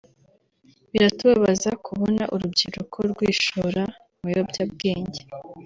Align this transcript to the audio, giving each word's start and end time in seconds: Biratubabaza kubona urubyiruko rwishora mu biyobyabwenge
Biratubabaza 0.91 1.69
kubona 1.85 2.23
urubyiruko 2.33 2.97
rwishora 3.11 3.83
mu 4.17 4.23
biyobyabwenge 4.29 5.21